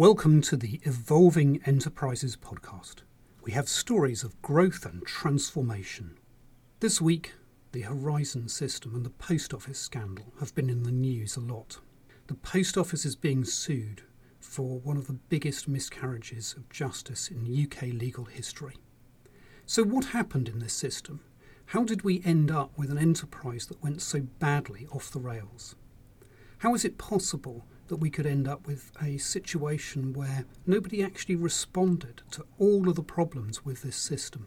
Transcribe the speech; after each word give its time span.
Welcome 0.00 0.40
to 0.44 0.56
the 0.56 0.80
Evolving 0.84 1.60
Enterprises 1.66 2.34
podcast. 2.34 3.02
We 3.42 3.52
have 3.52 3.68
stories 3.68 4.24
of 4.24 4.40
growth 4.40 4.86
and 4.86 5.04
transformation. 5.04 6.16
This 6.80 7.02
week, 7.02 7.34
the 7.72 7.82
Horizon 7.82 8.48
system 8.48 8.94
and 8.94 9.04
the 9.04 9.10
post 9.10 9.52
office 9.52 9.78
scandal 9.78 10.32
have 10.40 10.54
been 10.54 10.70
in 10.70 10.84
the 10.84 10.90
news 10.90 11.36
a 11.36 11.40
lot. 11.40 11.80
The 12.28 12.34
post 12.34 12.78
office 12.78 13.04
is 13.04 13.14
being 13.14 13.44
sued 13.44 14.00
for 14.40 14.80
one 14.80 14.96
of 14.96 15.06
the 15.06 15.18
biggest 15.28 15.68
miscarriages 15.68 16.54
of 16.56 16.70
justice 16.70 17.28
in 17.28 17.62
UK 17.62 17.88
legal 17.92 18.24
history. 18.24 18.76
So, 19.66 19.82
what 19.82 20.06
happened 20.16 20.48
in 20.48 20.60
this 20.60 20.72
system? 20.72 21.20
How 21.66 21.84
did 21.84 22.04
we 22.04 22.22
end 22.24 22.50
up 22.50 22.72
with 22.78 22.90
an 22.90 22.96
enterprise 22.96 23.66
that 23.66 23.82
went 23.82 24.00
so 24.00 24.20
badly 24.38 24.86
off 24.90 25.10
the 25.10 25.20
rails? 25.20 25.76
How 26.60 26.74
is 26.74 26.86
it 26.86 26.96
possible 26.96 27.66
that 27.90 27.96
we 27.96 28.08
could 28.08 28.24
end 28.24 28.46
up 28.46 28.68
with 28.68 28.92
a 29.02 29.18
situation 29.18 30.12
where 30.12 30.44
nobody 30.64 31.02
actually 31.02 31.34
responded 31.34 32.22
to 32.30 32.46
all 32.56 32.88
of 32.88 32.94
the 32.94 33.02
problems 33.02 33.64
with 33.64 33.82
this 33.82 33.96
system. 33.96 34.46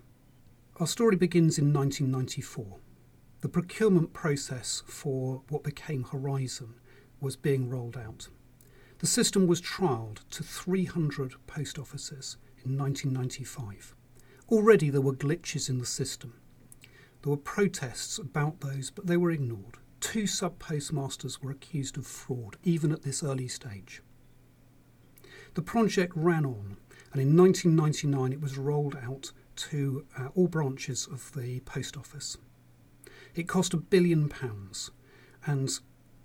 Our 0.78 0.88
story 0.88 1.18
begins 1.18 1.58
in 1.58 1.74
1994. 1.74 2.80
The 3.42 3.50
procurement 3.50 4.14
process 4.14 4.82
for 4.88 5.42
what 5.50 5.62
became 5.62 6.06
Horizon 6.06 6.76
was 7.20 7.36
being 7.36 7.70
rolled 7.70 7.98
out. 7.98 8.30
The 9.00 9.08
system 9.08 9.46
was 9.46 9.62
trialled 9.62 10.20
to 10.30 10.42
300 10.42 11.36
post 11.46 11.78
offices 11.78 12.38
in 12.64 12.78
1995. 12.78 13.94
Already 14.50 14.90
there 14.90 15.02
were 15.02 15.14
glitches 15.14 15.70
in 15.70 15.80
the 15.80 15.86
system. 15.86 16.36
There 17.22 17.32
were 17.32 17.38
protests 17.38 18.18
about 18.18 18.62
those, 18.62 18.90
but 18.90 19.08
they 19.08 19.18
were 19.18 19.32
ignored 19.32 19.80
two 20.04 20.28
sub 20.28 20.60
postmasters 20.60 21.42
were 21.42 21.50
accused 21.50 21.98
of 21.98 22.06
fraud, 22.06 22.58
even 22.66 22.92
at 22.92 23.04
this 23.04 23.24
early 23.24 23.48
stage. 23.48 24.04
The 25.54 25.62
project 25.62 26.12
ran 26.14 26.46
on, 26.46 26.76
and 27.14 27.22
in 27.22 27.38
1999 27.38 28.34
it 28.34 28.42
was 28.42 28.58
rolled 28.58 28.98
out 28.98 29.32
to 29.56 30.06
uh, 30.20 30.28
all 30.36 30.50
branches 30.50 31.08
of 31.08 31.32
the 31.32 31.62
post 31.62 31.96
office. 31.96 32.38
It 33.34 33.48
cost 33.48 33.74
a 33.74 33.78
billion 33.78 34.28
pounds, 34.28 34.92
and 35.46 35.70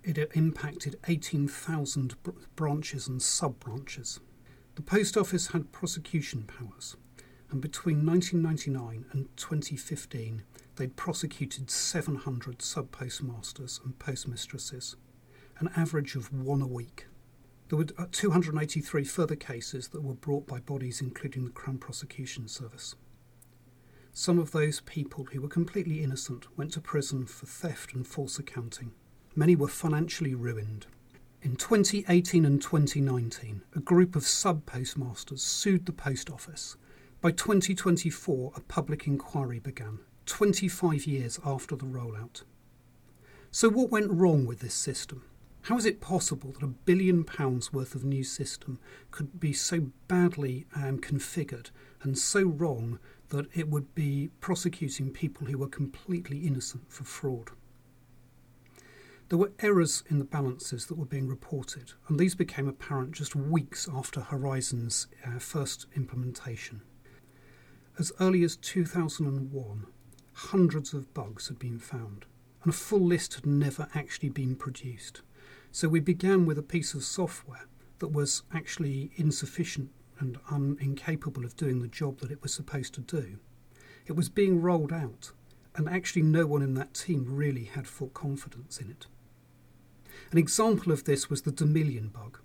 it 0.03 0.29
impacted 0.33 0.99
18,000 1.07 2.15
branches 2.57 3.07
and 3.07 3.21
sub 3.21 3.61
branches. 3.61 4.19
The 4.75 4.81
post 4.81 5.15
office 5.15 5.47
had 5.47 5.71
prosecution 5.71 6.43
powers, 6.43 6.97
and 7.49 7.61
between 7.61 8.05
1999 8.05 9.05
and 9.13 9.37
2015, 9.37 10.43
they'd 10.79 10.95
prosecuted 10.95 11.69
700 11.69 12.61
sub 12.61 12.89
postmasters 12.89 13.81
and 13.83 13.99
postmistresses, 13.99 14.95
an 15.59 15.69
average 15.75 16.15
of 16.15 16.31
one 16.31 16.61
a 16.61 16.67
week. 16.67 17.07
There 17.67 17.77
were 17.77 17.87
uh, 17.97 18.05
283 18.09 19.03
further 19.03 19.35
cases 19.35 19.89
that 19.89 20.01
were 20.01 20.13
brought 20.13 20.47
by 20.47 20.59
bodies 20.61 21.01
including 21.01 21.43
the 21.43 21.51
Crown 21.51 21.79
Prosecution 21.79 22.47
Service. 22.47 22.95
Some 24.13 24.39
of 24.39 24.51
those 24.51 24.79
people 24.79 25.25
who 25.25 25.41
were 25.41 25.49
completely 25.49 26.01
innocent 26.01 26.45
went 26.57 26.71
to 26.73 26.81
prison 26.81 27.25
for 27.25 27.45
theft 27.45 27.93
and 27.93 28.07
false 28.07 28.39
accounting. 28.39 28.93
Many 29.35 29.57
were 29.57 29.67
financially 29.67 30.33
ruined. 30.33 30.87
In 31.41 31.57
2018 31.57 32.45
and 32.45 32.61
2019, 32.61 33.63
a 33.75 33.79
group 33.81 34.15
of 34.15 34.25
sub 34.25 34.65
postmasters 34.65 35.41
sued 35.41 35.85
the 35.85 35.91
post 35.91 36.29
office. 36.29 36.77
By 37.19 37.31
2024, 37.31 38.53
a 38.55 38.61
public 38.61 39.07
inquiry 39.07 39.59
began 39.59 39.99
25 40.29 41.05
years 41.05 41.39
after 41.43 41.75
the 41.75 41.85
rollout. 41.85 42.43
So, 43.51 43.67
what 43.67 43.89
went 43.89 44.11
wrong 44.11 44.45
with 44.45 44.59
this 44.59 44.75
system? 44.75 45.23
How 45.63 45.77
is 45.77 45.85
it 45.85 45.99
possible 45.99 46.51
that 46.53 46.63
a 46.63 46.67
billion 46.67 47.23
pounds 47.23 47.73
worth 47.73 47.95
of 47.95 48.05
new 48.05 48.23
system 48.23 48.79
could 49.11 49.39
be 49.39 49.53
so 49.53 49.87
badly 50.07 50.65
um, 50.75 50.99
configured 50.99 51.71
and 52.01 52.17
so 52.17 52.43
wrong 52.43 52.99
that 53.29 53.47
it 53.53 53.69
would 53.69 53.93
be 53.93 54.29
prosecuting 54.39 55.11
people 55.11 55.47
who 55.47 55.57
were 55.57 55.67
completely 55.67 56.39
innocent 56.39 56.91
for 56.91 57.03
fraud? 57.03 57.49
There 59.29 59.37
were 59.37 59.51
errors 59.59 60.03
in 60.09 60.17
the 60.17 60.25
balances 60.25 60.85
that 60.87 60.97
were 60.97 61.05
being 61.05 61.27
reported, 61.27 61.93
and 62.07 62.19
these 62.19 62.33
became 62.33 62.67
apparent 62.67 63.11
just 63.11 63.35
weeks 63.35 63.87
after 63.93 64.21
Horizon's 64.21 65.07
uh, 65.25 65.37
first 65.37 65.85
implementation. 65.95 66.81
As 67.99 68.11
early 68.19 68.43
as 68.43 68.55
2001, 68.55 69.85
hundreds 70.39 70.93
of 70.93 71.13
bugs 71.13 71.47
had 71.47 71.59
been 71.59 71.79
found, 71.79 72.25
and 72.63 72.73
a 72.73 72.75
full 72.75 73.05
list 73.05 73.33
had 73.33 73.45
never 73.45 73.87
actually 73.93 74.29
been 74.29 74.55
produced. 74.55 75.21
So 75.71 75.87
we 75.87 75.99
began 75.99 76.45
with 76.45 76.57
a 76.57 76.63
piece 76.63 76.93
of 76.93 77.03
software 77.03 77.67
that 77.99 78.07
was 78.07 78.43
actually 78.53 79.11
insufficient 79.15 79.91
and 80.19 80.39
un- 80.49 80.77
incapable 80.79 81.45
of 81.45 81.55
doing 81.55 81.81
the 81.81 81.87
job 81.87 82.19
that 82.19 82.31
it 82.31 82.41
was 82.41 82.53
supposed 82.53 82.93
to 82.95 83.01
do. 83.01 83.39
It 84.07 84.15
was 84.15 84.29
being 84.29 84.61
rolled 84.61 84.93
out, 84.93 85.31
and 85.75 85.87
actually 85.87 86.23
no 86.23 86.47
one 86.47 86.61
in 86.61 86.73
that 86.75 86.93
team 86.93 87.25
really 87.27 87.65
had 87.65 87.87
full 87.87 88.09
confidence 88.09 88.79
in 88.79 88.89
it. 88.89 89.07
An 90.31 90.37
example 90.37 90.91
of 90.91 91.03
this 91.03 91.29
was 91.29 91.41
the 91.41 91.51
Domilion 91.51 92.11
bug. 92.11 92.39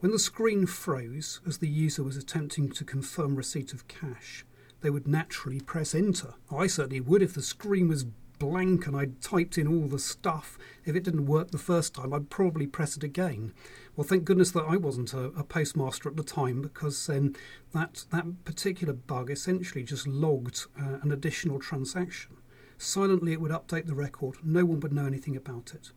When 0.00 0.12
the 0.12 0.18
screen 0.18 0.66
froze 0.66 1.40
as 1.46 1.58
the 1.58 1.68
user 1.68 2.02
was 2.02 2.16
attempting 2.16 2.70
to 2.70 2.84
confirm 2.84 3.36
receipt 3.36 3.72
of 3.72 3.88
cash, 3.88 4.44
they 4.80 4.90
would 4.90 5.08
naturally 5.08 5.60
press 5.60 5.94
enter. 5.94 6.34
I 6.50 6.66
certainly 6.66 7.00
would 7.00 7.22
if 7.22 7.34
the 7.34 7.42
screen 7.42 7.88
was 7.88 8.06
blank 8.38 8.86
and 8.86 8.96
I'd 8.96 9.20
typed 9.20 9.58
in 9.58 9.66
all 9.66 9.88
the 9.88 9.98
stuff. 9.98 10.58
If 10.84 10.94
it 10.94 11.04
didn't 11.04 11.26
work 11.26 11.50
the 11.50 11.58
first 11.58 11.94
time, 11.94 12.12
I'd 12.12 12.30
probably 12.30 12.66
press 12.66 12.96
it 12.96 13.02
again. 13.02 13.52
Well, 13.94 14.06
thank 14.06 14.24
goodness 14.24 14.50
that 14.52 14.64
I 14.68 14.76
wasn't 14.76 15.14
a, 15.14 15.26
a 15.26 15.44
postmaster 15.44 16.08
at 16.08 16.16
the 16.16 16.22
time 16.22 16.62
because 16.62 17.08
um, 17.08 17.34
that, 17.72 18.04
that 18.10 18.44
particular 18.44 18.92
bug 18.92 19.30
essentially 19.30 19.82
just 19.82 20.06
logged 20.06 20.66
uh, 20.78 20.98
an 21.02 21.12
additional 21.12 21.58
transaction. 21.58 22.36
Silently, 22.78 23.32
it 23.32 23.40
would 23.40 23.52
update 23.52 23.86
the 23.86 23.94
record. 23.94 24.36
No 24.42 24.64
one 24.64 24.80
would 24.80 24.92
know 24.92 25.06
anything 25.06 25.36
about 25.36 25.72
it. 25.74 25.92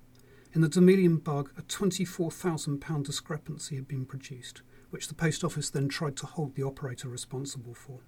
In 0.54 0.62
the 0.62 0.70
Domilion 0.70 1.24
bug, 1.24 1.52
a 1.58 1.62
£24,000 1.62 3.04
discrepancy 3.04 3.76
had 3.76 3.88
been 3.88 4.06
produced, 4.06 4.62
which 4.90 5.08
the 5.08 5.14
post 5.14 5.44
office 5.44 5.70
then 5.70 5.90
tried 5.90 6.16
to 6.18 6.26
hold 6.26 6.56
the 6.56 6.64
operator 6.64 7.10
responsible 7.10 7.74
for. 7.74 8.00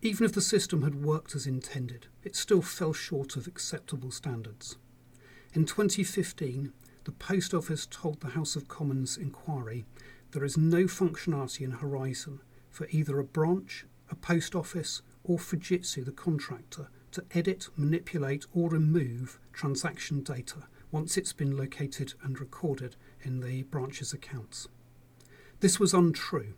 Even 0.00 0.24
if 0.24 0.32
the 0.32 0.40
system 0.40 0.82
had 0.82 1.02
worked 1.02 1.34
as 1.34 1.46
intended, 1.46 2.06
it 2.22 2.36
still 2.36 2.62
fell 2.62 2.92
short 2.92 3.34
of 3.34 3.48
acceptable 3.48 4.12
standards. 4.12 4.76
In 5.54 5.64
2015, 5.64 6.72
the 7.04 7.12
Post 7.12 7.52
Office 7.52 7.86
told 7.86 8.20
the 8.20 8.28
House 8.28 8.54
of 8.54 8.68
Commons 8.68 9.16
inquiry 9.16 9.86
there 10.30 10.44
is 10.44 10.56
no 10.56 10.84
functionality 10.84 11.62
in 11.62 11.72
Horizon 11.72 12.40
for 12.70 12.86
either 12.90 13.18
a 13.18 13.24
branch, 13.24 13.86
a 14.10 14.14
post 14.14 14.54
office, 14.54 15.02
or 15.24 15.38
Fujitsu, 15.38 16.04
the 16.04 16.12
contractor, 16.12 16.90
to 17.10 17.24
edit, 17.32 17.68
manipulate, 17.76 18.46
or 18.52 18.68
remove 18.68 19.40
transaction 19.52 20.22
data 20.22 20.68
once 20.92 21.16
it's 21.16 21.32
been 21.32 21.56
located 21.56 22.14
and 22.22 22.38
recorded 22.38 22.94
in 23.22 23.40
the 23.40 23.62
branch's 23.64 24.12
accounts. 24.12 24.68
This 25.60 25.80
was 25.80 25.92
untrue, 25.92 26.54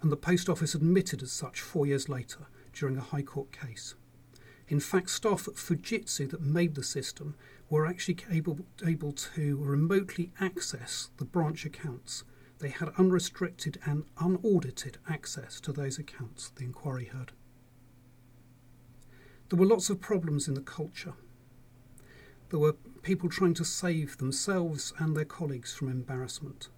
and 0.00 0.12
the 0.12 0.16
Post 0.16 0.48
Office 0.48 0.74
admitted 0.74 1.22
as 1.22 1.32
such 1.32 1.60
four 1.60 1.86
years 1.86 2.08
later 2.08 2.46
during 2.76 2.96
a 2.96 3.02
High 3.02 3.22
Court 3.22 3.50
case. 3.50 3.94
In 4.68 4.80
fact, 4.80 5.10
staff 5.10 5.48
at 5.48 5.54
Fujitsu 5.54 6.28
that 6.30 6.40
made 6.40 6.74
the 6.74 6.82
system 6.82 7.36
were 7.70 7.86
actually 7.86 8.18
able, 8.30 8.60
able 8.84 9.12
to 9.12 9.56
remotely 9.56 10.32
access 10.40 11.10
the 11.16 11.24
branch 11.24 11.64
accounts. 11.64 12.24
They 12.58 12.70
had 12.70 12.90
unrestricted 12.98 13.78
and 13.84 14.04
unaudited 14.18 14.98
access 15.08 15.60
to 15.60 15.72
those 15.72 15.98
accounts, 15.98 16.50
the 16.50 16.64
inquiry 16.64 17.06
heard. 17.06 17.32
There 19.48 19.58
were 19.58 19.66
lots 19.66 19.90
of 19.90 20.00
problems 20.00 20.48
in 20.48 20.54
the 20.54 20.60
culture. 20.60 21.14
There 22.50 22.58
were 22.58 22.74
people 23.02 23.28
trying 23.28 23.54
to 23.54 23.64
save 23.64 24.18
themselves 24.18 24.92
and 24.98 25.16
their 25.16 25.24
colleagues 25.24 25.74
from 25.74 25.88
embarrassment. 25.88 26.68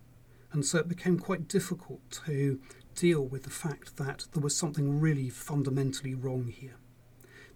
And 0.53 0.65
so 0.65 0.79
it 0.79 0.89
became 0.89 1.19
quite 1.19 1.49
difficult 1.49 2.01
to 2.27 2.61
deal 2.99 3.25
with 3.25 3.45
the 3.45 3.51
fact 3.51 3.97
that 3.97 4.27
there 4.33 4.43
was 4.43 4.57
something 4.57 4.99
really 4.99 5.31
fundamentally 5.31 6.15
wrong 6.15 6.49
here. 6.49 6.75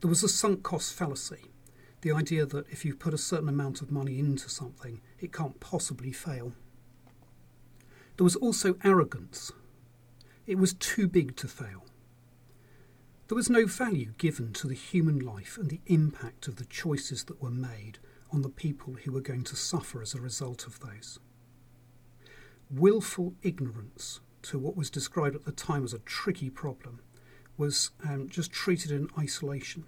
There 0.00 0.08
was 0.08 0.22
a 0.22 0.28
sunk 0.28 0.62
cost 0.62 0.94
fallacy, 0.94 1.50
the 2.02 2.12
idea 2.12 2.46
that 2.46 2.68
if 2.70 2.84
you 2.84 2.94
put 2.94 3.12
a 3.12 3.18
certain 3.18 3.48
amount 3.48 3.82
of 3.82 3.90
money 3.90 4.20
into 4.20 4.48
something, 4.48 5.00
it 5.18 5.32
can't 5.32 5.58
possibly 5.58 6.12
fail. 6.12 6.52
There 8.16 8.24
was 8.24 8.36
also 8.36 8.76
arrogance. 8.84 9.50
It 10.46 10.58
was 10.58 10.74
too 10.74 11.08
big 11.08 11.34
to 11.36 11.48
fail. 11.48 11.86
There 13.26 13.36
was 13.36 13.50
no 13.50 13.66
value 13.66 14.12
given 14.18 14.52
to 14.54 14.68
the 14.68 14.74
human 14.74 15.18
life 15.18 15.58
and 15.58 15.70
the 15.70 15.80
impact 15.86 16.46
of 16.46 16.56
the 16.56 16.66
choices 16.66 17.24
that 17.24 17.42
were 17.42 17.50
made 17.50 17.98
on 18.30 18.42
the 18.42 18.48
people 18.48 18.94
who 18.94 19.10
were 19.10 19.20
going 19.20 19.42
to 19.44 19.56
suffer 19.56 20.02
as 20.02 20.14
a 20.14 20.20
result 20.20 20.68
of 20.68 20.78
those. 20.78 21.18
Willful 22.70 23.34
ignorance 23.42 24.20
to 24.42 24.58
what 24.58 24.76
was 24.76 24.90
described 24.90 25.34
at 25.34 25.44
the 25.44 25.52
time 25.52 25.84
as 25.84 25.92
a 25.92 25.98
tricky 26.00 26.50
problem 26.50 27.00
was 27.56 27.90
um, 28.08 28.28
just 28.28 28.52
treated 28.52 28.90
in 28.90 29.08
isolation. 29.18 29.84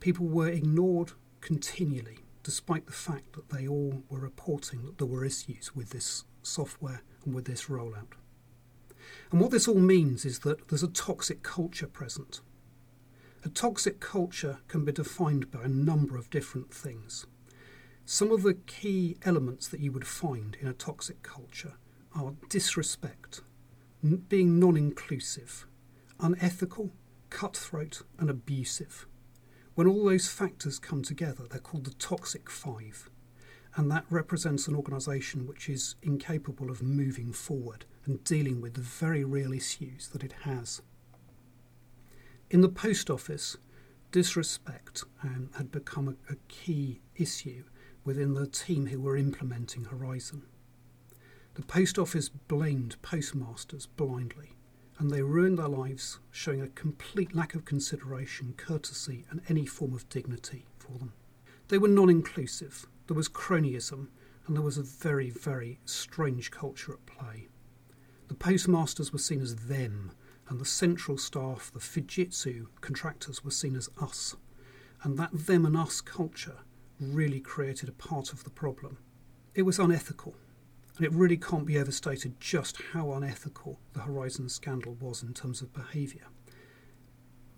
People 0.00 0.26
were 0.26 0.48
ignored 0.48 1.12
continually, 1.40 2.18
despite 2.42 2.86
the 2.86 2.92
fact 2.92 3.32
that 3.32 3.50
they 3.50 3.66
all 3.66 4.02
were 4.08 4.18
reporting 4.18 4.84
that 4.84 4.98
there 4.98 5.06
were 5.06 5.24
issues 5.24 5.74
with 5.74 5.90
this 5.90 6.24
software 6.42 7.02
and 7.24 7.34
with 7.34 7.44
this 7.44 7.66
rollout. 7.66 8.12
And 9.30 9.40
what 9.40 9.50
this 9.50 9.66
all 9.66 9.74
means 9.74 10.24
is 10.24 10.40
that 10.40 10.68
there's 10.68 10.82
a 10.82 10.88
toxic 10.88 11.42
culture 11.42 11.86
present. 11.86 12.40
A 13.44 13.48
toxic 13.48 13.98
culture 13.98 14.58
can 14.68 14.84
be 14.84 14.92
defined 14.92 15.50
by 15.50 15.64
a 15.64 15.68
number 15.68 16.16
of 16.16 16.30
different 16.30 16.72
things. 16.72 17.26
Some 18.04 18.30
of 18.30 18.42
the 18.42 18.54
key 18.54 19.16
elements 19.24 19.68
that 19.68 19.80
you 19.80 19.90
would 19.92 20.06
find 20.06 20.56
in 20.60 20.68
a 20.68 20.72
toxic 20.72 21.22
culture 21.22 21.74
are 22.14 22.34
disrespect, 22.48 23.42
n- 24.02 24.24
being 24.28 24.58
non 24.58 24.76
inclusive, 24.76 25.66
unethical, 26.20 26.90
cutthroat, 27.30 28.02
and 28.18 28.30
abusive. 28.30 29.06
When 29.74 29.86
all 29.86 30.04
those 30.04 30.28
factors 30.28 30.78
come 30.78 31.02
together, 31.02 31.44
they're 31.48 31.60
called 31.60 31.84
the 31.84 31.94
toxic 31.94 32.50
five. 32.50 33.08
And 33.74 33.90
that 33.90 34.04
represents 34.10 34.68
an 34.68 34.74
organisation 34.74 35.46
which 35.46 35.68
is 35.68 35.94
incapable 36.02 36.70
of 36.70 36.82
moving 36.82 37.32
forward 37.32 37.86
and 38.04 38.22
dealing 38.22 38.60
with 38.60 38.74
the 38.74 38.82
very 38.82 39.24
real 39.24 39.52
issues 39.52 40.08
that 40.08 40.22
it 40.22 40.34
has. 40.42 40.82
In 42.50 42.60
the 42.60 42.68
post 42.68 43.08
office, 43.08 43.56
disrespect 44.10 45.04
um, 45.22 45.48
had 45.56 45.72
become 45.72 46.06
a, 46.08 46.32
a 46.32 46.36
key 46.48 47.00
issue 47.16 47.64
within 48.04 48.34
the 48.34 48.46
team 48.46 48.86
who 48.86 49.00
were 49.00 49.16
implementing 49.16 49.84
Horizon. 49.86 50.42
The 51.54 51.62
post 51.62 51.98
office 51.98 52.28
blamed 52.28 52.96
postmasters 53.02 53.86
blindly, 53.86 54.56
and 54.98 55.10
they 55.10 55.22
ruined 55.22 55.58
their 55.58 55.68
lives, 55.68 56.18
showing 56.30 56.62
a 56.62 56.68
complete 56.68 57.34
lack 57.34 57.54
of 57.54 57.64
consideration, 57.64 58.54
courtesy, 58.56 59.26
and 59.30 59.42
any 59.48 59.66
form 59.66 59.92
of 59.94 60.08
dignity 60.08 60.64
for 60.78 60.98
them. 60.98 61.12
They 61.68 61.78
were 61.78 61.88
non 61.88 62.08
inclusive, 62.08 62.86
there 63.06 63.16
was 63.16 63.28
cronyism, 63.28 64.08
and 64.46 64.56
there 64.56 64.62
was 64.62 64.78
a 64.78 64.82
very, 64.82 65.30
very 65.30 65.78
strange 65.84 66.50
culture 66.50 66.92
at 66.92 67.06
play. 67.06 67.48
The 68.28 68.34
postmasters 68.34 69.12
were 69.12 69.18
seen 69.18 69.42
as 69.42 69.66
them 69.66 70.12
and 70.48 70.60
the 70.60 70.64
central 70.64 71.18
staff, 71.18 71.70
the 71.72 71.80
Fujitsu 71.80 72.66
contractors, 72.80 73.44
were 73.44 73.50
seen 73.50 73.76
as 73.76 73.88
us. 74.00 74.36
And 75.02 75.18
that 75.18 75.46
them 75.46 75.64
and 75.64 75.76
us 75.76 76.00
culture 76.00 76.58
really 77.00 77.40
created 77.40 77.88
a 77.88 77.92
part 77.92 78.32
of 78.32 78.44
the 78.44 78.50
problem. 78.50 78.98
It 79.54 79.62
was 79.62 79.78
unethical, 79.78 80.34
and 80.96 81.06
it 81.06 81.12
really 81.12 81.36
can't 81.36 81.66
be 81.66 81.78
overstated 81.78 82.40
just 82.40 82.80
how 82.92 83.12
unethical 83.12 83.78
the 83.92 84.00
Horizon 84.00 84.48
scandal 84.48 84.94
was 84.94 85.22
in 85.22 85.32
terms 85.32 85.62
of 85.62 85.72
behaviour. 85.72 86.26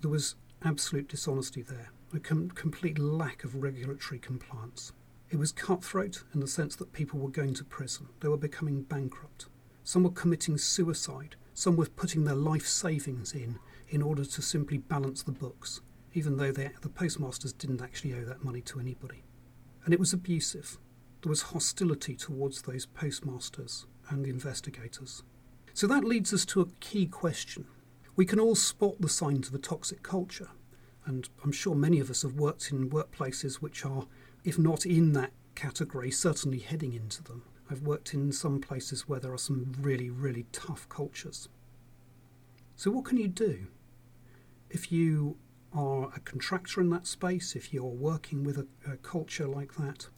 There 0.01 0.11
was 0.11 0.37
absolute 0.63 1.09
dishonesty 1.09 1.63
there, 1.63 1.91
a 2.15 2.21
com- 2.21 2.51
complete 2.51 2.99
lack 2.99 3.45
of 3.45 3.57
regulatory 3.57 4.19
compliance. 4.19 4.93
It 5.31 5.39
was 5.39 5.53
cutthroat 5.53 6.23
in 6.33 6.41
the 6.41 6.47
sense 6.47 6.77
that 6.77 6.93
people 6.93 7.19
were 7.19 7.31
going 7.31 7.55
to 7.55 7.65
prison, 7.65 8.09
they 8.21 8.29
were 8.29 8.37
becoming 8.37 8.83
bankrupt. 8.83 9.47
Some 9.83 10.05
were 10.05 10.11
committing 10.11 10.57
suicide 10.59 11.37
some 11.55 11.77
were 11.77 11.87
putting 11.87 12.25
their 12.25 12.35
life 12.35 12.67
savings 12.67 13.33
in 13.33 13.61
in 13.89 14.03
order 14.03 14.25
to 14.25 14.43
simply 14.43 14.79
balance 14.79 15.23
the 15.23 15.31
books, 15.31 15.81
even 16.13 16.37
though 16.37 16.51
they, 16.51 16.71
the 16.83 16.89
postmasters 16.89 17.53
didn't 17.53 17.81
actually 17.81 18.13
owe 18.13 18.25
that 18.25 18.43
money 18.43 18.61
to 18.63 18.81
anybody. 18.81 19.23
And 19.85 19.95
it 19.95 20.01
was 20.01 20.13
abusive. 20.13 20.79
There 21.25 21.31
was 21.31 21.41
hostility 21.41 22.17
towards 22.17 22.61
those 22.61 22.85
postmasters 22.85 23.87
and 24.11 24.27
investigators. 24.27 25.23
So 25.73 25.87
that 25.87 26.05
leads 26.05 26.35
us 26.35 26.45
to 26.45 26.61
a 26.61 26.69
key 26.81 27.07
question. 27.07 27.65
We 28.15 28.27
can 28.27 28.39
all 28.39 28.55
spot 28.55 29.01
the 29.01 29.09
signs 29.09 29.49
of 29.49 29.55
a 29.55 29.59
toxic 29.59 30.03
culture, 30.03 30.51
and 31.07 31.27
I'm 31.43 31.51
sure 31.51 31.75
many 31.75 31.99
of 31.99 32.11
us 32.11 32.21
have 32.25 32.35
worked 32.35 32.71
in 32.71 32.91
workplaces 32.91 33.55
which 33.55 33.87
are, 33.87 34.07
if 34.45 34.59
not 34.59 34.85
in 34.85 35.15
that 35.15 35.33
category, 35.55 36.11
certainly 36.11 36.59
heading 36.59 36.93
into 36.93 37.23
them. 37.23 37.45
I've 37.71 37.81
worked 37.81 38.13
in 38.13 38.31
some 38.31 38.61
places 38.61 39.09
where 39.09 39.19
there 39.19 39.33
are 39.33 39.39
some 39.39 39.73
really, 39.81 40.11
really 40.11 40.45
tough 40.53 40.87
cultures. 40.91 41.49
So, 42.77 42.91
what 42.91 43.07
can 43.07 43.17
you 43.17 43.29
do? 43.29 43.69
If 44.69 44.93
you 44.93 45.39
are 45.73 46.13
a 46.15 46.21
contractor 46.21 46.83
in 46.83 46.91
that 46.91 47.07
space, 47.07 47.57
if 47.57 47.73
you're 47.73 47.85
working 47.85 48.45
with 48.45 48.59
a, 48.59 48.67
a 48.87 48.99
culture 48.99 49.49
like 49.49 49.77
that, 49.77 50.09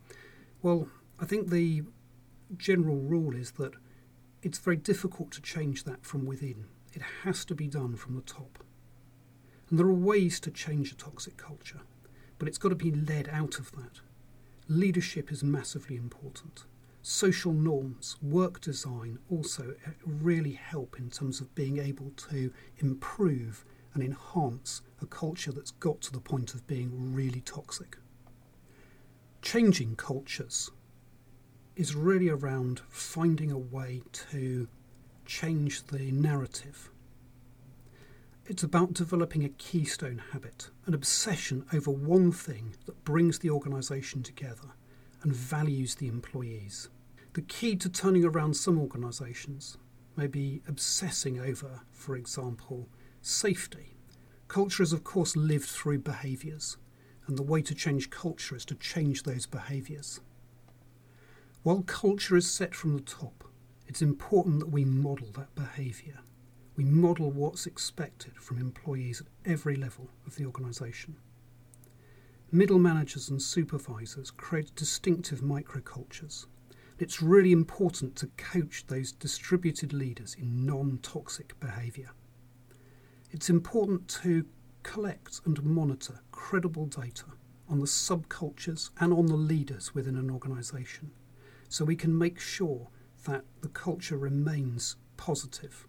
well, 0.62 0.88
I 1.18 1.24
think 1.24 1.50
the 1.50 1.82
general 2.56 2.96
rule 2.96 3.34
is 3.34 3.52
that 3.52 3.72
it's 4.42 4.58
very 4.58 4.76
difficult 4.76 5.30
to 5.32 5.40
change 5.40 5.84
that 5.84 6.04
from 6.04 6.26
within. 6.26 6.66
It 6.92 7.02
has 7.24 7.44
to 7.46 7.54
be 7.54 7.66
done 7.66 7.96
from 7.96 8.14
the 8.14 8.22
top. 8.22 8.62
And 9.68 9.78
there 9.78 9.86
are 9.86 9.92
ways 9.92 10.38
to 10.40 10.50
change 10.50 10.92
a 10.92 10.96
toxic 10.96 11.36
culture, 11.36 11.80
but 12.38 12.48
it's 12.48 12.58
got 12.58 12.68
to 12.68 12.74
be 12.76 12.92
led 12.92 13.28
out 13.28 13.58
of 13.58 13.72
that. 13.72 14.00
Leadership 14.68 15.32
is 15.32 15.42
massively 15.42 15.96
important 15.96 16.64
social 17.06 17.52
norms, 17.52 18.16
work 18.20 18.60
design 18.60 19.16
also 19.30 19.76
uh, 19.86 19.90
really 20.04 20.54
help 20.54 20.98
in 20.98 21.08
terms 21.08 21.40
of 21.40 21.54
being 21.54 21.78
able 21.78 22.10
to 22.16 22.52
improve 22.78 23.64
and 23.94 24.02
enhance 24.02 24.82
a 25.00 25.06
culture 25.06 25.52
that's 25.52 25.70
got 25.70 26.00
to 26.00 26.10
the 26.10 26.18
point 26.18 26.52
of 26.52 26.66
being 26.66 27.14
really 27.14 27.40
toxic. 27.42 27.96
Changing 29.40 29.94
cultures 29.94 30.72
is 31.76 31.94
really 31.94 32.30
around 32.30 32.80
finding 32.88 33.52
a 33.52 33.58
way 33.58 34.02
to 34.12 34.66
change 35.26 35.86
the 35.88 36.10
narrative. 36.10 36.90
It's 38.46 38.62
about 38.62 38.94
developing 38.94 39.44
a 39.44 39.50
keystone 39.50 40.22
habit, 40.32 40.70
an 40.86 40.94
obsession 40.94 41.66
over 41.74 41.90
one 41.90 42.32
thing 42.32 42.74
that 42.86 43.04
brings 43.04 43.38
the 43.40 43.50
organisation 43.50 44.22
together 44.22 44.72
and 45.22 45.34
values 45.34 45.96
the 45.96 46.08
employees. 46.08 46.88
The 47.34 47.42
key 47.42 47.76
to 47.76 47.90
turning 47.90 48.24
around 48.24 48.54
some 48.56 48.78
organisations 48.78 49.76
may 50.16 50.28
be 50.28 50.62
obsessing 50.66 51.38
over, 51.38 51.82
for 51.92 52.16
example, 52.16 52.88
safety. 53.20 53.96
Culture 54.48 54.82
is, 54.82 54.92
of 54.92 55.04
course, 55.04 55.36
lived 55.36 55.68
through 55.68 55.98
behaviours, 55.98 56.78
and 57.26 57.36
the 57.36 57.42
way 57.42 57.60
to 57.60 57.74
change 57.74 58.08
culture 58.08 58.56
is 58.56 58.64
to 58.66 58.76
change 58.76 59.24
those 59.24 59.44
behaviours. 59.44 60.20
While 61.66 61.82
culture 61.82 62.36
is 62.36 62.48
set 62.48 62.76
from 62.76 62.94
the 62.94 63.02
top, 63.02 63.42
it's 63.88 64.00
important 64.00 64.60
that 64.60 64.70
we 64.70 64.84
model 64.84 65.32
that 65.32 65.52
behaviour. 65.56 66.20
We 66.76 66.84
model 66.84 67.32
what's 67.32 67.66
expected 67.66 68.36
from 68.36 68.60
employees 68.60 69.20
at 69.20 69.26
every 69.44 69.74
level 69.74 70.08
of 70.28 70.36
the 70.36 70.46
organisation. 70.46 71.16
Middle 72.52 72.78
managers 72.78 73.30
and 73.30 73.42
supervisors 73.42 74.30
create 74.30 74.76
distinctive 74.76 75.40
microcultures 75.40 76.46
it's 77.00 77.20
really 77.20 77.50
important 77.50 78.14
to 78.14 78.28
coach 78.36 78.86
those 78.86 79.10
distributed 79.10 79.92
leaders 79.92 80.36
in 80.38 80.64
non 80.64 81.00
toxic 81.02 81.58
behaviour. 81.58 82.12
It's 83.32 83.50
important 83.50 84.06
to 84.22 84.46
collect 84.84 85.40
and 85.44 85.60
monitor 85.64 86.20
credible 86.30 86.86
data 86.86 87.26
on 87.68 87.80
the 87.80 87.86
subcultures 87.86 88.90
and 89.00 89.12
on 89.12 89.26
the 89.26 89.34
leaders 89.34 89.96
within 89.96 90.14
an 90.14 90.30
organisation 90.30 91.10
so 91.68 91.84
we 91.84 91.96
can 91.96 92.16
make 92.16 92.38
sure 92.38 92.88
that 93.26 93.44
the 93.60 93.68
culture 93.68 94.16
remains 94.16 94.96
positive. 95.16 95.86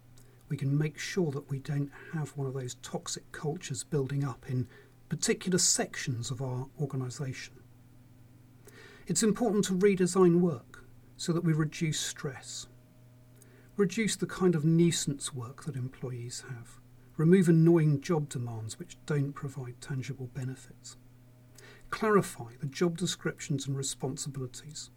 We 0.48 0.56
can 0.56 0.76
make 0.76 0.98
sure 0.98 1.30
that 1.32 1.50
we 1.50 1.58
don't 1.58 1.90
have 2.12 2.30
one 2.30 2.46
of 2.46 2.54
those 2.54 2.76
toxic 2.76 3.30
cultures 3.32 3.84
building 3.84 4.24
up 4.24 4.46
in 4.48 4.66
particular 5.08 5.58
sections 5.58 6.30
of 6.30 6.42
our 6.42 6.66
organisation. 6.80 7.54
It's 9.06 9.22
important 9.22 9.64
to 9.66 9.74
redesign 9.74 10.40
work 10.40 10.84
so 11.16 11.32
that 11.32 11.44
we 11.44 11.52
reduce 11.52 11.98
stress, 11.98 12.66
reduce 13.76 14.16
the 14.16 14.26
kind 14.26 14.54
of 14.54 14.64
nuisance 14.64 15.32
work 15.32 15.64
that 15.64 15.76
employees 15.76 16.44
have, 16.48 16.80
remove 17.16 17.48
annoying 17.48 18.00
job 18.00 18.28
demands 18.28 18.78
which 18.78 18.98
don't 19.06 19.32
provide 19.32 19.80
tangible 19.80 20.28
benefits, 20.34 20.96
clarify 21.90 22.52
the 22.60 22.66
job 22.66 22.98
descriptions 22.98 23.66
and 23.66 23.76
responsibilities, 23.76 24.90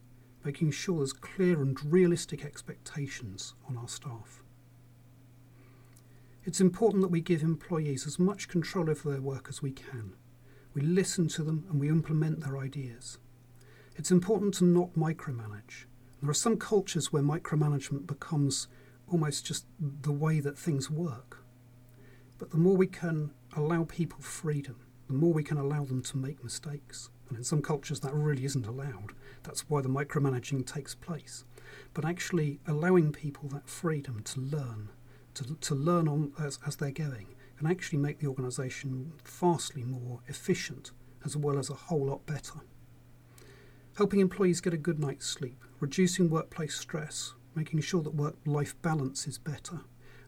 making 0.43 0.71
sure 0.71 0.98
there's 0.98 1.13
clear 1.13 1.62
and 1.62 1.77
realistic 1.83 2.43
expectations 2.43 3.53
on 3.67 3.77
our 3.77 3.88
staff. 3.88 4.41
It's 6.43 6.62
important 6.62 7.01
that 7.03 7.12
we 7.12 7.21
give 7.21 7.43
employees 7.43 8.07
as 8.07 8.17
much 8.17 8.48
control 8.48 8.89
over 8.89 9.12
their 9.12 9.21
work 9.21 9.48
as 9.50 9.62
we 9.62 9.71
can. 9.71 10.13
We 10.74 10.81
listen 10.81 11.27
to 11.29 11.43
them 11.43 11.65
and 11.69 11.79
we 11.79 11.89
implement 11.89 12.39
their 12.39 12.57
ideas. 12.57 13.19
It's 13.95 14.12
important 14.12 14.55
to 14.55 14.65
not 14.65 14.93
micromanage 14.93 15.86
there 16.21 16.29
are 16.29 16.36
some 16.36 16.57
cultures 16.57 17.12
where 17.12 17.24
micromanagement 17.24 18.05
becomes 18.05 18.67
almost 19.07 19.45
just 19.45 19.65
the 19.79 20.12
way 20.12 20.39
that 20.39 20.57
things 20.57 20.89
work. 20.89 21.39
But 22.38 22.51
the 22.51 22.57
more 22.57 22.77
we 22.77 22.88
can 22.88 23.31
allow 23.55 23.86
people 23.86 24.19
freedom, 24.21 24.79
the 25.12 25.18
more 25.18 25.34
we 25.34 25.44
can 25.44 25.58
allow 25.58 25.84
them 25.84 26.01
to 26.01 26.18
make 26.18 26.41
mistakes. 26.41 27.10
And 27.27 27.38
in 27.38 27.44
some 27.44 27.62
cultures, 27.62 28.00
that 28.00 28.13
really 28.13 28.46
isn't 28.46 28.65
allowed. 28.65 29.12
That's 29.44 29.70
why 29.70 29.82
the 29.82 29.89
micromanaging 29.89 30.65
takes 30.65 30.96
place. 30.96 31.44
But 31.94 32.06
actually, 32.06 32.62
allowing 32.65 33.12
people 33.12 33.50
that 33.50 33.68
freedom 33.68 34.24
to 34.24 34.39
learn, 34.39 34.88
to, 35.34 35.56
to 35.56 35.75
learn 35.75 36.08
on 36.08 36.32
as, 36.39 36.60
as 36.65 36.77
they're 36.77 36.91
going, 36.91 37.27
can 37.58 37.70
actually 37.70 38.00
make 38.00 38.20
the 38.20 38.27
organisation 38.27 39.12
vastly 39.25 39.84
more 39.84 40.22
efficient 40.30 40.91
as 41.25 41.36
well 41.36 41.60
as 41.60 41.70
a 41.70 41.74
whole 41.75 42.06
lot 42.06 42.25
better. 42.25 42.62
Helping 43.98 44.22
employees 44.22 44.62
get 44.62 44.74
a 44.74 44.77
good 44.77 45.00
night's 45.00 45.27
sleep 45.27 45.62
reducing 45.82 46.30
workplace 46.30 46.75
stress, 46.75 47.34
making 47.53 47.82
sure 47.82 48.01
that 48.01 48.15
work 48.15 48.36
life 48.46 48.82
balance 48.82 49.27
is 49.27 49.38
better, 49.38 49.82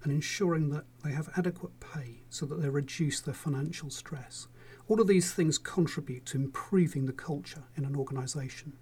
and 0.03 0.11
ensuring 0.11 0.71
that 0.71 0.83
they 1.03 1.11
have 1.11 1.29
adequate 1.37 1.79
pay 1.79 2.23
so 2.29 2.45
that 2.45 2.61
they 2.61 2.67
reduce 2.67 3.21
their 3.21 3.33
financial 3.33 3.89
stress. 3.89 4.47
All 4.87 4.99
of 4.99 5.07
these 5.07 5.33
things 5.33 5.57
contribute 5.57 6.25
to 6.27 6.37
improving 6.37 7.05
the 7.05 7.13
culture 7.13 7.63
in 7.75 7.85
an 7.85 7.95
organisation. 7.95 8.73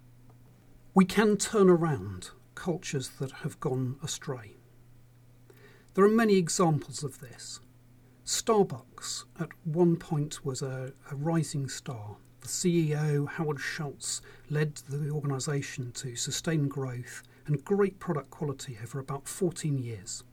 We 0.94 1.04
can 1.04 1.36
turn 1.36 1.70
around 1.70 2.30
cultures 2.54 3.10
that 3.20 3.30
have 3.42 3.60
gone 3.60 3.96
astray. 4.02 4.56
There 5.94 6.04
are 6.04 6.08
many 6.08 6.36
examples 6.36 7.04
of 7.04 7.20
this. 7.20 7.60
Starbucks 8.24 9.24
at 9.38 9.50
one 9.64 9.96
point 9.96 10.44
was 10.44 10.60
a, 10.62 10.92
a 11.10 11.14
rising 11.14 11.68
star. 11.68 12.16
The 12.40 12.48
CEO, 12.48 13.28
Howard 13.28 13.60
Schultz, 13.60 14.20
led 14.50 14.76
the 14.88 15.10
organisation 15.10 15.92
to 15.92 16.16
sustain 16.16 16.66
growth 16.66 17.22
and 17.46 17.64
great 17.64 18.00
product 18.00 18.30
quality 18.30 18.76
over 18.82 18.98
about 18.98 19.28
14 19.28 19.78
years. 19.78 20.24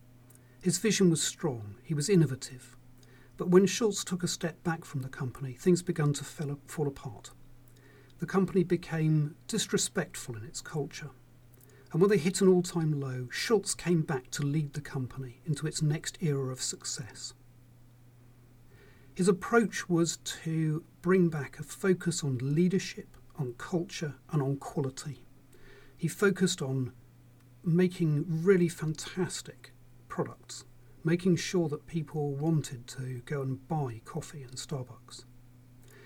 His 0.61 0.77
vision 0.77 1.09
was 1.09 1.21
strong, 1.21 1.75
he 1.83 1.93
was 1.93 2.09
innovative. 2.09 2.75
But 3.39 3.47
when 3.47 3.67
Schultz 3.67 4.03
took 4.03 4.21
a 4.21 4.27
step 4.27 4.61
back 4.65 4.83
from 4.83 5.01
the 5.01 5.07
company, 5.07 5.53
things 5.53 5.81
began 5.81 6.11
to 6.11 6.25
fall 6.25 6.87
apart. 6.87 7.31
The 8.17 8.25
company 8.25 8.65
became 8.65 9.35
disrespectful 9.47 10.35
in 10.35 10.43
its 10.43 10.59
culture. 10.59 11.11
And 11.93 12.01
when 12.01 12.09
they 12.09 12.17
hit 12.17 12.41
an 12.41 12.49
all 12.49 12.61
time 12.61 12.99
low, 12.99 13.29
Schultz 13.31 13.73
came 13.73 14.01
back 14.01 14.29
to 14.31 14.43
lead 14.43 14.73
the 14.73 14.81
company 14.81 15.39
into 15.45 15.67
its 15.67 15.81
next 15.81 16.17
era 16.19 16.51
of 16.51 16.61
success. 16.61 17.33
His 19.15 19.29
approach 19.29 19.87
was 19.87 20.17
to 20.17 20.83
bring 21.01 21.29
back 21.29 21.59
a 21.59 21.63
focus 21.63 22.25
on 22.25 22.39
leadership, 22.41 23.15
on 23.37 23.53
culture, 23.57 24.15
and 24.33 24.41
on 24.41 24.57
quality. 24.57 25.23
He 25.95 26.09
focused 26.09 26.61
on 26.61 26.91
making 27.63 28.25
really 28.27 28.67
fantastic 28.67 29.71
products, 30.09 30.65
making 31.09 31.35
sure 31.35 31.67
that 31.67 31.87
people 31.87 32.35
wanted 32.35 32.85
to 32.85 33.19
go 33.25 33.41
and 33.41 33.67
buy 33.67 33.99
coffee 34.05 34.43
in 34.43 34.49
Starbucks. 34.49 35.25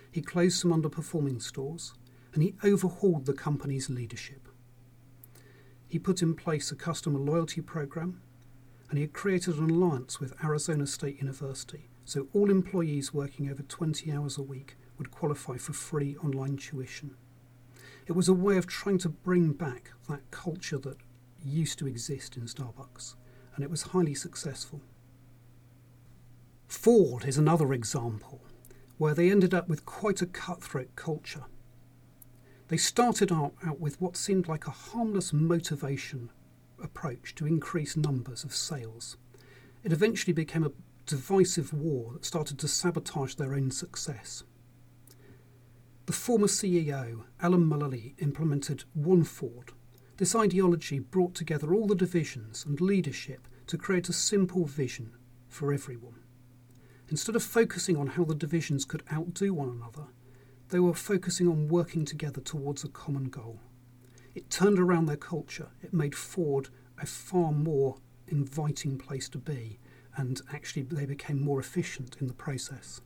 He 0.10 0.22
closed 0.22 0.58
some 0.58 0.72
underperforming 0.72 1.42
stores 1.42 1.94
and 2.34 2.42
he 2.42 2.56
overhauled 2.64 3.26
the 3.26 3.34
company's 3.34 3.90
leadership. 3.90 4.48
He 5.90 6.00
put 6.00 6.22
in 6.22 6.36
place 6.36 6.72
a 6.72 6.78
customer 6.78 7.20
loyalty 7.20 7.60
program 7.60 8.22
and 8.88 8.98
he 8.98 9.02
had 9.02 9.12
created 9.12 9.58
an 9.58 9.70
alliance 9.70 10.22
with 10.22 10.42
Arizona 10.42 10.88
State 10.88 11.18
University 11.18 11.90
so 12.06 12.28
all 12.32 12.50
employees 12.50 13.14
working 13.14 13.52
over 13.52 13.62
20 13.62 14.10
hours 14.10 14.38
a 14.38 14.42
week 14.42 14.78
would 14.98 15.12
qualify 15.12 15.58
for 15.58 15.74
free 15.74 16.16
online 16.24 16.56
tuition. 16.56 17.18
It 18.08 18.14
was 18.14 18.30
a 18.30 18.34
way 18.34 18.56
of 18.56 18.68
trying 18.68 19.00
to 19.00 19.10
bring 19.10 19.52
back 19.52 19.92
that 20.08 20.32
culture 20.32 20.78
that 20.78 21.00
used 21.44 21.78
to 21.80 21.88
exist 21.88 22.38
in 22.38 22.44
Starbucks 22.44 23.16
and 23.56 23.66
it 23.66 23.70
was 23.70 23.82
highly 23.82 24.16
successful. 24.16 24.82
Ford 26.74 27.24
is 27.24 27.38
another 27.38 27.72
example 27.72 28.42
where 28.98 29.14
they 29.14 29.32
ended 29.32 29.54
up 29.54 29.70
with 29.70 29.86
quite 29.86 30.22
a 30.22 30.26
cutthroat 30.26 30.96
culture. 30.98 31.46
They 32.68 32.76
started 32.78 33.32
out, 33.32 33.54
out 33.66 33.80
with 33.80 34.02
what 34.02 34.18
seemed 34.18 34.50
like 34.50 34.68
a 34.68 34.72
harmless 34.72 35.32
motivation 35.32 36.30
approach 36.84 37.36
to 37.36 37.48
increase 37.48 37.96
numbers 37.96 38.44
of 38.44 38.54
sales. 38.54 39.16
It 39.84 39.94
eventually 39.94 40.34
became 40.34 40.66
a 40.66 40.74
divisive 41.06 41.74
war 41.74 42.14
that 42.14 42.26
started 42.26 42.60
to 42.60 42.68
sabotage 42.68 43.36
their 43.36 43.54
own 43.54 43.72
success. 43.72 44.44
The 46.08 46.12
former 46.12 46.48
CEO, 46.48 47.24
Alan 47.40 47.70
Mulally, 47.70 48.16
implemented 48.22 48.84
One 48.94 49.24
Ford, 49.24 49.72
this 50.18 50.36
ideology 50.36 51.00
brought 51.00 51.36
together 51.36 51.74
all 51.74 51.88
the 51.88 51.96
divisions 51.96 52.66
and 52.66 52.82
leadership 52.82 53.48
to 53.68 53.78
create 53.78 54.10
a 54.10 54.14
simple 54.14 54.66
vision 54.66 55.12
for 55.48 55.72
everyone. 55.72 56.23
Instead 57.14 57.36
of 57.36 57.44
focusing 57.44 57.96
on 57.96 58.08
how 58.08 58.24
the 58.24 58.34
divisions 58.34 58.86
could 58.86 59.04
outdo 59.14 59.54
one 59.54 59.70
another, 59.70 60.08
they 60.70 60.80
were 60.80 60.96
focusing 60.96 61.48
on 61.48 61.68
working 61.68 62.06
together 62.06 62.42
towards 62.42 62.84
a 62.84 62.88
common 62.88 63.26
goal. 63.26 63.60
It 64.34 64.50
turned 64.50 64.80
around 64.80 65.06
their 65.06 65.16
culture, 65.16 65.68
it 65.84 65.94
made 65.94 66.16
Ford 66.16 66.70
a 67.00 67.06
far 67.06 67.52
more 67.52 67.98
inviting 68.28 68.98
place 68.98 69.30
to 69.30 69.38
be, 69.38 69.78
and 70.18 70.42
actually 70.52 70.82
they 70.82 71.06
became 71.06 71.40
more 71.40 71.60
efficient 71.60 72.18
in 72.20 72.26
the 72.26 72.34
process. 72.34 73.00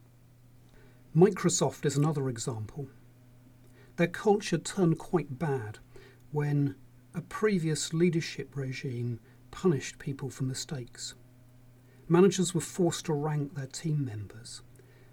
Microsoft 1.13 1.85
is 1.85 1.97
another 1.97 2.29
example. 2.29 2.87
Their 3.97 4.07
culture 4.07 4.57
turned 4.57 4.99
quite 4.99 5.37
bad 5.37 5.79
when 6.31 6.75
a 7.13 7.19
previous 7.19 7.93
leadership 7.93 8.55
regime 8.55 9.19
punished 9.51 9.99
people 9.99 10.29
for 10.29 10.45
mistakes. 10.45 11.13
Managers 12.09 12.53
were 12.53 12.61
forced 12.61 13.05
to 13.05 13.13
rank 13.13 13.55
their 13.55 13.67
team 13.67 14.05
members, 14.05 14.61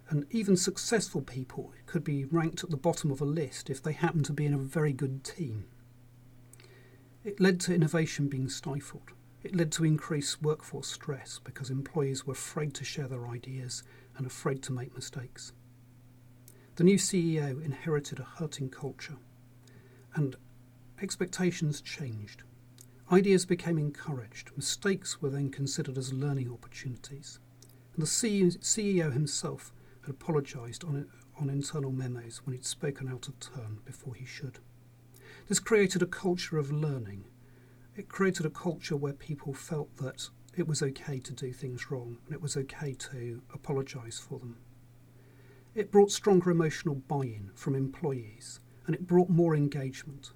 and 0.08 0.26
even 0.30 0.56
successful 0.56 1.22
people 1.22 1.72
could 1.86 2.04
be 2.04 2.24
ranked 2.24 2.62
at 2.62 2.70
the 2.70 2.76
bottom 2.76 3.10
of 3.10 3.20
a 3.20 3.24
list 3.24 3.68
if 3.68 3.82
they 3.82 3.92
happened 3.92 4.24
to 4.26 4.32
be 4.32 4.46
in 4.46 4.54
a 4.54 4.58
very 4.58 4.92
good 4.92 5.24
team. 5.24 5.66
It 7.24 7.40
led 7.40 7.58
to 7.60 7.74
innovation 7.74 8.28
being 8.28 8.48
stifled. 8.48 9.10
It 9.42 9.56
led 9.56 9.72
to 9.72 9.84
increased 9.84 10.42
workforce 10.42 10.88
stress 10.88 11.40
because 11.42 11.68
employees 11.68 12.26
were 12.26 12.32
afraid 12.32 12.74
to 12.74 12.84
share 12.84 13.08
their 13.08 13.26
ideas 13.26 13.82
and 14.16 14.26
afraid 14.26 14.62
to 14.64 14.72
make 14.72 14.94
mistakes. 14.94 15.52
The 16.76 16.84
new 16.84 16.96
CEO 16.96 17.62
inherited 17.64 18.20
a 18.20 18.24
hurting 18.24 18.70
culture, 18.70 19.16
and 20.14 20.36
expectations 21.00 21.80
changed. 21.80 22.42
Ideas 23.12 23.44
became 23.44 23.78
encouraged, 23.78 24.50
mistakes 24.56 25.20
were 25.20 25.28
then 25.28 25.50
considered 25.50 25.98
as 25.98 26.12
learning 26.12 26.50
opportunities, 26.50 27.38
and 27.94 28.02
the 28.02 28.06
CEO 28.06 29.12
himself 29.12 29.74
had 30.00 30.10
apologised 30.10 30.84
on, 30.84 31.06
on 31.38 31.50
internal 31.50 31.92
memos 31.92 32.40
when 32.44 32.54
he'd 32.54 32.64
spoken 32.64 33.06
out 33.08 33.28
of 33.28 33.38
turn 33.38 33.80
before 33.84 34.14
he 34.14 34.24
should. 34.24 34.58
This 35.48 35.60
created 35.60 36.00
a 36.00 36.06
culture 36.06 36.56
of 36.56 36.72
learning. 36.72 37.24
It 37.94 38.08
created 38.08 38.46
a 38.46 38.50
culture 38.50 38.96
where 38.96 39.12
people 39.12 39.52
felt 39.52 39.94
that 39.98 40.30
it 40.56 40.66
was 40.66 40.82
okay 40.82 41.18
to 41.20 41.32
do 41.34 41.52
things 41.52 41.90
wrong 41.90 42.18
and 42.24 42.34
it 42.34 42.40
was 42.40 42.56
okay 42.56 42.94
to 42.94 43.42
apologise 43.52 44.18
for 44.18 44.38
them. 44.38 44.56
It 45.74 45.92
brought 45.92 46.10
stronger 46.10 46.50
emotional 46.50 46.94
buy 46.94 47.24
in 47.24 47.50
from 47.54 47.74
employees 47.74 48.60
and 48.86 48.94
it 48.94 49.06
brought 49.06 49.28
more 49.28 49.54
engagement. 49.54 50.32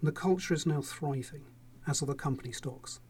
And 0.00 0.08
the 0.08 0.12
culture 0.12 0.54
is 0.54 0.66
now 0.66 0.80
thriving 0.80 1.46
as 1.86 2.02
are 2.02 2.06
the 2.06 2.14
company 2.14 2.52
stocks. 2.52 3.00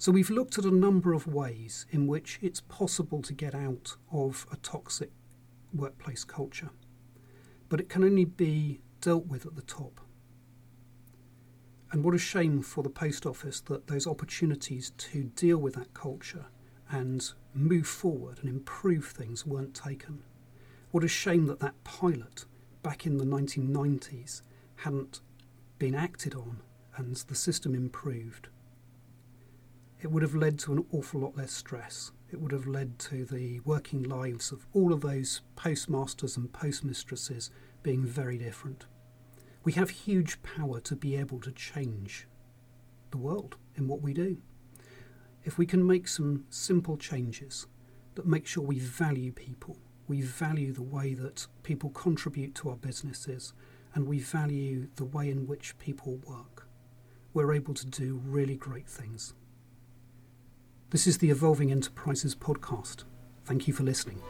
So 0.00 0.12
we've 0.12 0.30
looked 0.30 0.58
at 0.58 0.64
a 0.64 0.70
number 0.70 1.12
of 1.12 1.26
ways 1.26 1.84
in 1.90 2.06
which 2.06 2.38
it's 2.40 2.60
possible 2.60 3.20
to 3.22 3.32
get 3.32 3.54
out 3.54 3.96
of 4.12 4.46
a 4.52 4.56
toxic 4.56 5.10
workplace 5.74 6.22
culture, 6.22 6.70
but 7.68 7.80
it 7.80 7.88
can 7.88 8.04
only 8.04 8.24
be 8.24 8.80
dealt 9.00 9.26
with 9.26 9.44
at 9.44 9.56
the 9.56 9.62
top. 9.62 10.00
And 11.90 12.04
what 12.04 12.14
a 12.14 12.18
shame 12.18 12.62
for 12.62 12.84
the 12.84 12.90
post 12.90 13.26
office 13.26 13.60
that 13.62 13.86
those 13.88 14.06
opportunities 14.06 14.90
to 14.98 15.24
deal 15.24 15.58
with 15.58 15.74
that 15.74 15.94
culture 15.94 16.46
and 16.90 17.32
move 17.54 17.86
forward 17.86 18.38
and 18.40 18.48
improve 18.48 19.06
things 19.06 19.46
weren't 19.46 19.74
taken. 19.74 20.22
What 20.90 21.02
a 21.02 21.08
shame 21.08 21.46
that 21.46 21.60
that 21.60 21.82
pilot 21.84 22.44
back 22.82 23.04
in 23.04 23.18
the 23.18 23.24
1990s 23.24 24.42
hadn't 24.76 25.20
been 25.78 25.94
acted 25.94 26.34
on 26.34 26.62
and 26.98 27.16
the 27.16 27.34
system 27.34 27.74
improved, 27.74 28.48
it 30.00 30.10
would 30.10 30.22
have 30.22 30.34
led 30.34 30.58
to 30.60 30.72
an 30.72 30.84
awful 30.92 31.20
lot 31.20 31.36
less 31.36 31.52
stress. 31.52 32.12
It 32.30 32.40
would 32.40 32.52
have 32.52 32.66
led 32.66 32.98
to 33.00 33.24
the 33.24 33.60
working 33.60 34.02
lives 34.02 34.52
of 34.52 34.66
all 34.74 34.92
of 34.92 35.00
those 35.00 35.40
postmasters 35.56 36.36
and 36.36 36.52
postmistresses 36.52 37.50
being 37.82 38.04
very 38.04 38.36
different. 38.36 38.84
We 39.64 39.72
have 39.72 39.90
huge 39.90 40.42
power 40.42 40.80
to 40.80 40.94
be 40.94 41.16
able 41.16 41.40
to 41.40 41.52
change 41.52 42.26
the 43.10 43.18
world 43.18 43.56
in 43.76 43.88
what 43.88 44.02
we 44.02 44.12
do. 44.12 44.36
If 45.44 45.56
we 45.56 45.66
can 45.66 45.86
make 45.86 46.06
some 46.06 46.44
simple 46.50 46.96
changes 46.96 47.66
that 48.14 48.26
make 48.26 48.46
sure 48.46 48.62
we 48.62 48.78
value 48.78 49.32
people, 49.32 49.78
we 50.06 50.22
value 50.22 50.72
the 50.72 50.82
way 50.82 51.14
that 51.14 51.46
people 51.62 51.90
contribute 51.90 52.54
to 52.56 52.70
our 52.70 52.76
businesses, 52.76 53.52
and 53.94 54.06
we 54.06 54.18
value 54.18 54.88
the 54.96 55.04
way 55.04 55.30
in 55.30 55.46
which 55.46 55.78
people 55.78 56.18
work, 56.26 56.57
we're 57.38 57.54
able 57.54 57.72
to 57.72 57.86
do 57.86 58.20
really 58.24 58.56
great 58.56 58.88
things. 58.88 59.32
This 60.90 61.06
is 61.06 61.18
the 61.18 61.30
Evolving 61.30 61.70
Enterprises 61.70 62.34
podcast. 62.34 63.04
Thank 63.44 63.68
you 63.68 63.72
for 63.72 63.84
listening. 63.84 64.20